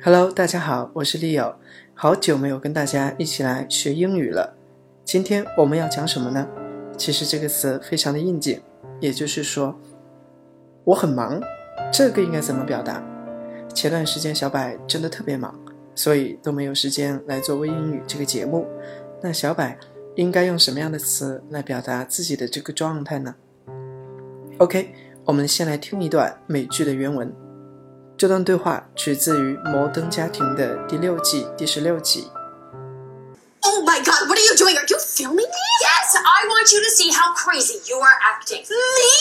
[0.00, 1.56] Hello，大家好，我是 Leo，
[1.92, 4.54] 好久没有跟大家一起来学英语了。
[5.04, 6.46] 今天我们要讲什么呢？
[6.96, 8.60] 其实这个词非常的应景，
[9.00, 9.76] 也就是说
[10.84, 11.42] 我很忙。
[11.92, 13.02] 这个应该怎么表达？
[13.74, 15.58] 前段时间小柏真的特别忙，
[15.96, 18.68] 所以都没有时间来做微英语这个节目。
[19.20, 19.64] 那小柏
[20.14, 23.34] 应该用什么样的词来表达自己的这个状态呢
[24.58, 27.34] ？OK，我们先来听一段美剧的原文。
[28.17, 32.29] 这段对话取自于《摩登家庭》的第六季第十六集。
[33.61, 34.75] Oh my god, what are you doing?
[34.75, 35.67] Are you filming me?
[35.81, 38.63] Yes, I want you to see how crazy you are acting.
[38.63, 39.13] Me?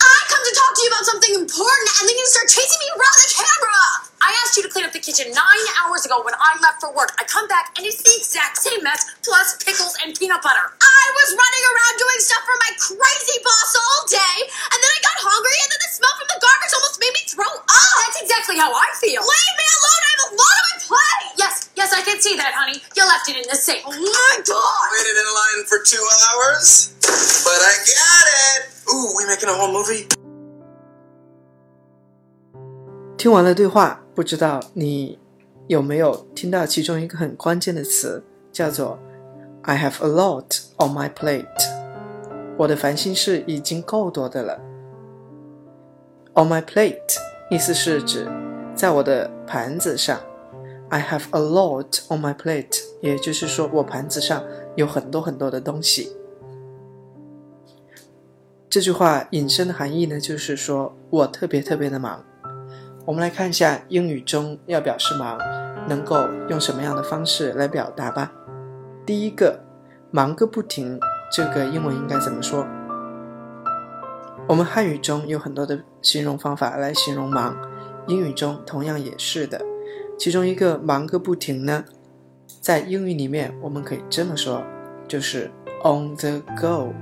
[0.00, 2.88] I come to talk to you about something important and then you start chasing me
[2.96, 4.10] around the camera!
[4.20, 6.92] I asked you to clean up the kitchen nine hours ago when I left for
[6.94, 7.16] work.
[7.18, 10.66] I come back and it's the exact same mess, plus pickles and peanut butter.
[10.76, 14.36] I was running around doing stuff for my crazy boss all day,
[14.70, 15.13] and then I got
[18.54, 19.20] exactly how I feel.
[19.20, 20.02] Leave me alone!
[20.06, 21.26] I have a lot on my plate!
[21.36, 22.78] Yes, yes, I can see that, honey.
[22.94, 23.82] You left it in the sink.
[23.84, 24.86] Oh my god!
[24.94, 26.94] Waited in line for two hours,
[27.42, 28.70] but I got it.
[28.86, 30.06] Ooh, we making a whole movie?
[33.18, 35.18] 听完了对话，不知道你
[35.66, 38.98] 有没有听到其中一个很关键的词，叫做
[39.62, 41.46] "I have a lot on my plate"。
[42.56, 44.60] 我的烦心事已经够多的了。
[46.34, 47.18] On my plate
[47.50, 48.24] 意思是指
[48.75, 50.19] 在我的盘子上。
[50.89, 54.43] I have a lot on my plate，也就是说我盘子上
[54.75, 56.15] 有很多很多的东西。
[58.69, 62.23] 这句话引申的含义呢，就是说我特别特别的忙。
[63.03, 65.39] 我们来看一下英语中要表示忙，
[65.89, 68.31] 能够用什么样的方式来表达吧。
[69.05, 69.59] 第一个，
[70.11, 70.99] 忙个不停，
[71.31, 72.65] 这个英文应该怎么说？
[74.47, 77.57] 我们汉语中有很多的形容方法来形容忙，
[78.07, 79.61] 英语中同样也是的。
[80.17, 81.83] 其中一个忙个不停呢，
[82.61, 84.63] 在英语里面我们可以这么说，
[85.07, 85.51] 就是
[85.83, 86.93] on the go，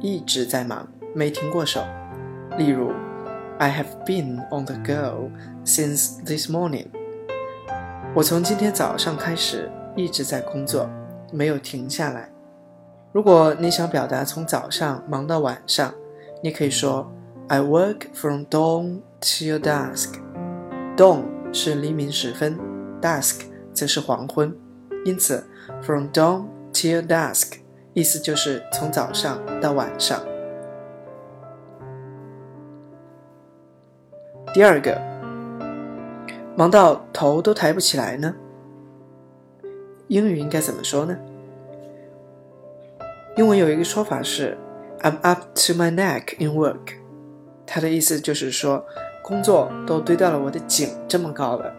[0.00, 1.80] 一直在忙，没停过手。
[2.58, 2.90] 例如
[3.58, 5.30] ，I have been on the go
[5.64, 6.86] since this morning。
[8.14, 10.90] 我从今天早上开始一直在工作，
[11.32, 12.28] 没有停下来。
[13.12, 15.94] 如果你想表达从早上忙到晚上，
[16.42, 17.10] 你可以说
[17.48, 20.16] I work from dawn till dusk。
[20.96, 21.22] dawn
[21.52, 22.58] 是黎明时分
[23.00, 24.54] ，dusk 则是黄昏，
[25.04, 25.46] 因此
[25.80, 27.54] from dawn till dusk
[27.94, 30.20] 意思就是从早上到晚上。
[34.52, 35.00] 第二个，
[36.56, 38.34] 忙到头都抬不起来呢？
[40.08, 41.16] 英语应该怎么说呢？
[43.38, 44.58] 英文有一个说法是
[45.00, 46.96] "I'm up to my neck in work"，
[47.64, 48.84] 它的意思就是说
[49.22, 51.72] 工作都堆到了我的颈这么高了。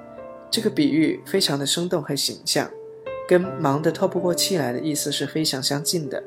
[0.50, 2.70] 这个比喻非常的生动和形象，
[3.28, 6.24] 跟忙得透不过气来的意思是非常相近的。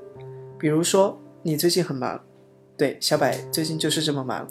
[0.58, 2.20] 比如说，你最近很忙，
[2.76, 4.46] 对，小柏最近就是这么忙，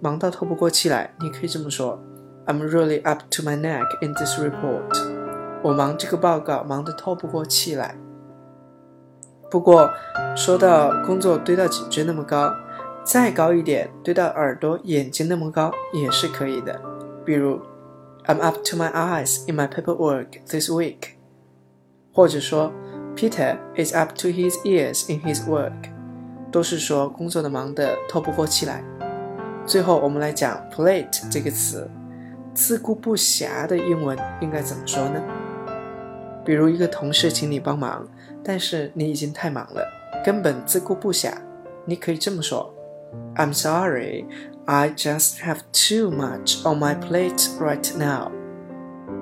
[0.00, 1.14] 忙到透不过气来。
[1.20, 2.02] 你可以这么说
[2.46, 5.18] ：I'm really up to my neck in this report。
[5.62, 7.96] 我忙这个报告忙得透不过气来。
[9.50, 9.90] 不过，
[10.36, 12.54] 说到工作堆到颈椎那么高，
[13.08, 16.78] 再高一点，堆到耳朵、眼睛那么高也是可以的。
[17.24, 17.58] 比如
[18.26, 21.12] ，I'm up to my eyes in my paperwork this week。
[22.12, 22.70] 或者说
[23.16, 25.72] ，Peter is up to his ears in his work。
[26.52, 28.84] 都是说工作的忙得透不过气来。
[29.64, 31.90] 最后，我们来讲 plate 这个词，
[32.52, 35.22] 自顾不暇的英文应该怎么说呢？
[36.44, 38.06] 比如一个同事请你帮忙，
[38.44, 39.82] 但是你已经太忙了，
[40.22, 41.32] 根本自顾不暇。
[41.86, 42.74] 你可以这么说
[43.38, 44.26] ：“I'm sorry,
[44.66, 48.30] I just have too much on my plate right now。”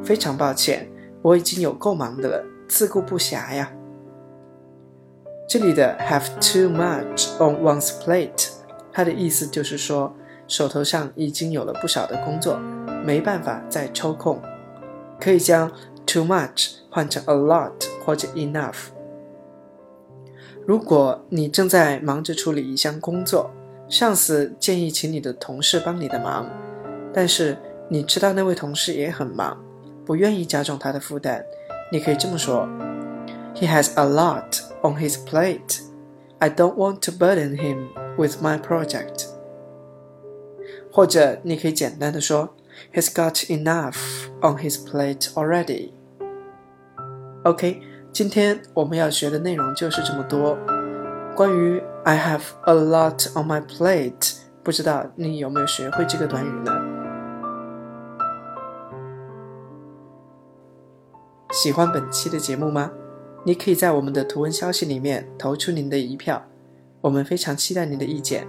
[0.03, 0.89] 非常抱歉，
[1.23, 3.71] 我已经有够忙的了，自顾不暇呀。
[5.49, 8.49] 这里的 “have too much on one's plate”，
[8.93, 10.13] 它的意思就是说
[10.49, 12.59] 手头上已经有了不少的工作，
[13.05, 14.41] 没办法再抽空。
[15.21, 15.71] 可以将
[16.07, 17.73] “too much” 换成 “a lot”
[18.05, 18.89] 或者 “enough”。
[20.67, 23.51] 如果你正在忙着处理一项工作，
[23.89, 26.51] 上司建议请你的同事帮你的忙，
[27.15, 27.57] 但是
[27.89, 29.57] 你知道那位同事也很忙，
[30.05, 31.45] 不愿意加重他的负担，
[31.93, 32.67] 你可以这么说
[33.55, 35.83] ：“He has a lot on his plate.
[36.41, 37.87] I don't want to burden him
[38.17, 39.27] with my project.”
[40.91, 42.55] 或者你可以简单的说
[42.93, 43.97] ：“He's got enough
[44.41, 45.91] on his plate already.”
[47.45, 47.81] OK，
[48.11, 50.59] 今天我们要学的内容就是这么多。
[51.37, 56.73] 关于 I have a lot on my plate，不知道你有没有学会这个短语呢？
[61.51, 62.93] 喜欢本期的节目吗？
[63.43, 66.41] 你可以在我们的图文消息里面投出您的一票，
[67.01, 68.47] 我们非常期待您的意见。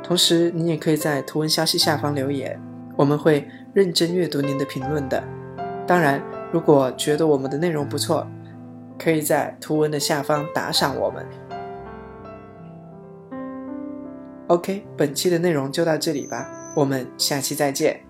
[0.00, 2.56] 同时，你也可以在图文消息下方留言，
[2.96, 5.20] 我们会认真阅读您的评论的。
[5.88, 6.22] 当然，
[6.52, 8.24] 如果觉得我们的内容不错，
[8.96, 11.26] 可以在图文的下方打赏我们。
[14.48, 18.05] OK，本期的内容就到这里吧，我们下期再见。